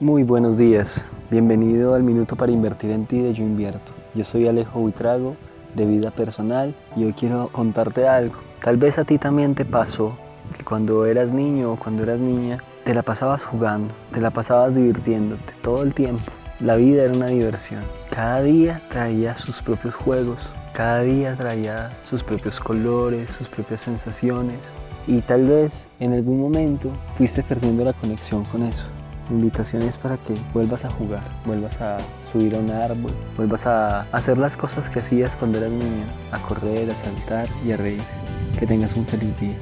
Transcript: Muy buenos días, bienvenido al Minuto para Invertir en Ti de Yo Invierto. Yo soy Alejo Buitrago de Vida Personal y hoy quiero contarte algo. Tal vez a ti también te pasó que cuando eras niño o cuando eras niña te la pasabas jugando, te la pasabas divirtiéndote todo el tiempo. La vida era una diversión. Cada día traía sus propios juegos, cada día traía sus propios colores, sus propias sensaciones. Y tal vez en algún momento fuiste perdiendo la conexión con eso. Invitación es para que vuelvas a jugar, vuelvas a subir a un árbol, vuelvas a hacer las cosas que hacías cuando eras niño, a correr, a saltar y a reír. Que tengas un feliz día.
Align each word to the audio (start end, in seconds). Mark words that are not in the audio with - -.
Muy 0.00 0.24
buenos 0.24 0.58
días, 0.58 1.04
bienvenido 1.30 1.94
al 1.94 2.02
Minuto 2.02 2.34
para 2.34 2.50
Invertir 2.50 2.90
en 2.90 3.06
Ti 3.06 3.20
de 3.20 3.32
Yo 3.32 3.44
Invierto. 3.44 3.92
Yo 4.16 4.24
soy 4.24 4.48
Alejo 4.48 4.80
Buitrago 4.80 5.36
de 5.76 5.86
Vida 5.86 6.10
Personal 6.10 6.74
y 6.96 7.04
hoy 7.04 7.12
quiero 7.12 7.48
contarte 7.52 8.08
algo. 8.08 8.34
Tal 8.60 8.76
vez 8.76 8.98
a 8.98 9.04
ti 9.04 9.18
también 9.18 9.54
te 9.54 9.64
pasó 9.64 10.16
que 10.56 10.64
cuando 10.64 11.06
eras 11.06 11.32
niño 11.32 11.74
o 11.74 11.76
cuando 11.76 12.02
eras 12.02 12.18
niña 12.18 12.58
te 12.84 12.92
la 12.92 13.02
pasabas 13.02 13.44
jugando, 13.44 13.94
te 14.12 14.20
la 14.20 14.32
pasabas 14.32 14.74
divirtiéndote 14.74 15.52
todo 15.62 15.84
el 15.84 15.94
tiempo. 15.94 16.24
La 16.58 16.74
vida 16.74 17.04
era 17.04 17.14
una 17.14 17.26
diversión. 17.26 17.84
Cada 18.10 18.42
día 18.42 18.82
traía 18.90 19.36
sus 19.36 19.62
propios 19.62 19.94
juegos, 19.94 20.40
cada 20.72 21.02
día 21.02 21.36
traía 21.36 21.90
sus 22.02 22.24
propios 22.24 22.58
colores, 22.58 23.30
sus 23.30 23.48
propias 23.48 23.82
sensaciones. 23.82 24.58
Y 25.06 25.20
tal 25.20 25.46
vez 25.46 25.88
en 26.00 26.14
algún 26.14 26.40
momento 26.40 26.90
fuiste 27.16 27.44
perdiendo 27.44 27.84
la 27.84 27.92
conexión 27.92 28.44
con 28.46 28.64
eso. 28.64 28.84
Invitación 29.30 29.82
es 29.82 29.96
para 29.96 30.18
que 30.18 30.34
vuelvas 30.52 30.84
a 30.84 30.90
jugar, 30.90 31.22
vuelvas 31.46 31.80
a 31.80 31.96
subir 32.30 32.54
a 32.54 32.58
un 32.58 32.70
árbol, 32.70 33.10
vuelvas 33.36 33.66
a 33.66 34.02
hacer 34.12 34.36
las 34.36 34.54
cosas 34.56 34.90
que 34.90 34.98
hacías 34.98 35.34
cuando 35.34 35.58
eras 35.58 35.70
niño, 35.70 36.04
a 36.30 36.38
correr, 36.40 36.90
a 36.90 36.94
saltar 36.94 37.46
y 37.66 37.72
a 37.72 37.76
reír. 37.78 38.02
Que 38.58 38.66
tengas 38.66 38.94
un 38.94 39.06
feliz 39.06 39.38
día. 39.40 39.56